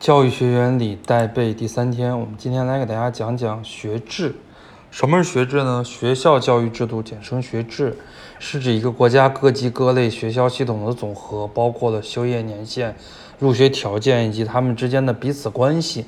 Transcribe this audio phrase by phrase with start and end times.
[0.00, 4.34] 教育学原理带背第三天，我们今天来给大家讲讲学制。
[4.90, 5.82] 什么是学制呢？
[5.82, 7.96] 学校教育制度简称学制，
[8.38, 12.94] 是指一个国家各级各类学校系统的总和，包括了修业年限、
[13.38, 16.04] 入学条件以及他们之间的彼此关系。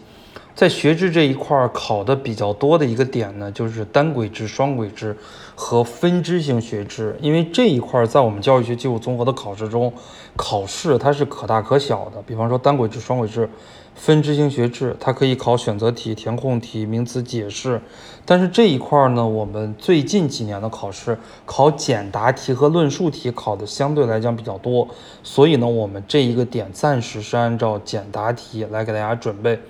[0.57, 5.15] 在学制这一块儿考的比较多的一个点呢，就是单轨制、双轨制
[5.55, 7.15] 和分支型学制。
[7.21, 9.93] 因为这一块儿在我们教育学基础综合的考试中，
[10.35, 12.23] 考试它是可大可小的。
[12.23, 13.47] 比方说单轨制、双轨制、
[13.95, 17.79] 分支型学制，它可以考选择题、填空题、名词解释。
[18.25, 24.89] 但是这一块儿呢，我们最近几年的考试考简答题和论述题考的相对来讲比较多，
[25.23, 29.61] 所以呢，我们这一个点暂时是按照简答题来给大家准备。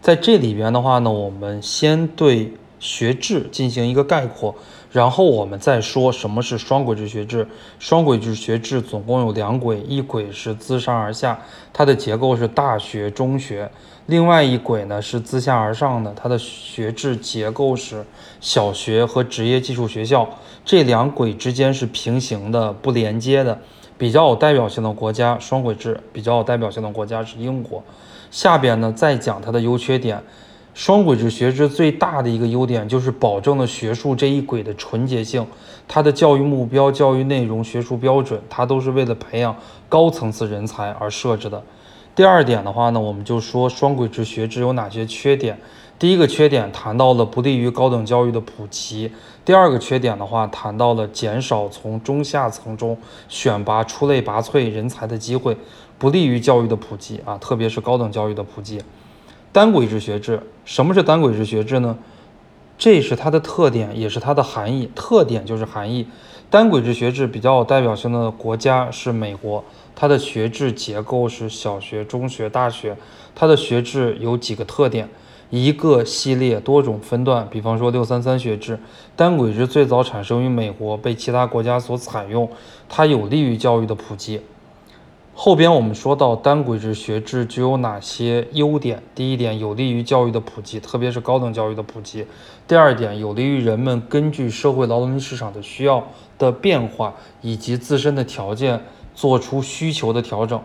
[0.00, 4.52] 在这里边的话呢，我们先对学制进行一个概括，
[4.90, 7.46] 然后我们再说什么是双轨制学制。
[7.78, 11.38] 双轨制学制总共有两轨，一轨是自上而下，
[11.72, 13.68] 它的结构是大学、中学；
[14.06, 18.04] 另外一轨呢是自下而上的，它的学制结构是
[18.40, 20.28] 小学和职业技术学校。
[20.64, 23.58] 这两轨之间是平行的，不连接的。
[23.98, 27.84] 比较有代表性的国家，双轨制比较有代表性的国家是英国。
[28.30, 30.22] 下边呢再讲它的优缺点。
[30.72, 35.46] 双轨制学制最大的一个优点就是保证了学术这一轨的纯洁性，
[35.86, 39.54] 它的教育目标、教育内容、学术标准，它都是为了培养
[39.88, 41.62] 高层次人才而设置的。
[42.14, 45.58] 第二点的话呢，我们就说双轨制学制有哪些缺点。
[45.98, 49.10] 第一个缺点谈到了不利于高等教育的普及。
[49.44, 52.96] 第二个缺点的话，谈到了减少从中下层中
[53.28, 55.54] 选拔出类拔萃人才的机会，
[55.98, 58.80] 不利于教育的普及啊，特别是高等教育的普及。
[59.52, 61.98] 单轨制学制，什么是单轨制学制呢？
[62.78, 64.88] 这是它的特点，也是它的含义。
[64.94, 66.06] 特点就是含义。
[66.48, 72.96] 单轨制学制比较有代表性的国家是美国，它的学制结构是小学、中学、大学。
[73.34, 75.08] 它的学制有几个特点。
[75.50, 78.78] 一个系列多种分段，比方说六三三学制，
[79.16, 82.48] 单轨制最早产生于美国，被其他国家所采用，
[82.88, 84.40] 它有利于教育的普及。
[85.42, 89.02] 后边我们说到单轨制学制具有哪些优点？
[89.14, 92.26] 第一点，有利于教育的普及，特别是高等教育的普及。
[92.68, 96.06] 第二点，有利于人们根据社会劳动力市场的需要
[96.36, 98.84] 的变化以及自身的条件
[99.14, 100.60] 做出需求的调整。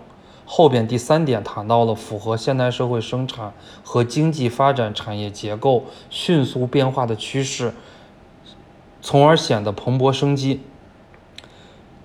[0.46, 7.74] 后边第三点谈到了符合现代社会生产和经济发展产业结构迅速变化的趋势，
[9.02, 10.60] 从而显得蓬勃生机。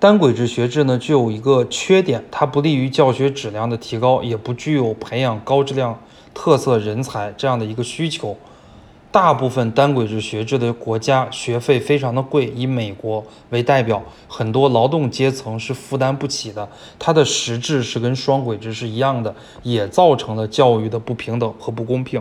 [0.01, 6.01] 单轨制学制呢，具有一个缺点，它不利于教学质量的提高，也不具有培养高质量
[6.33, 8.35] 特色人才这样的一个需求。
[9.11, 16.67] 大部分单轨制学制的国家学费非常的贵，以美国为代表，很多劳动阶层是负担不起的。
[16.97, 22.19] 它的实质是跟双轨制是一样的，也造成了教育的不平等和不公平。